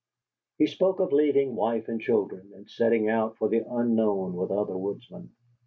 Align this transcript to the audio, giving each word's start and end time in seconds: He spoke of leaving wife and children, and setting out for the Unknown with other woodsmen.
He 0.57 0.65
spoke 0.65 0.99
of 0.99 1.11
leaving 1.13 1.55
wife 1.55 1.87
and 1.87 2.01
children, 2.01 2.53
and 2.55 2.67
setting 2.67 3.07
out 3.07 3.37
for 3.37 3.49
the 3.49 3.59
Unknown 3.69 4.33
with 4.35 4.49
other 4.49 4.75
woodsmen. 4.75 5.29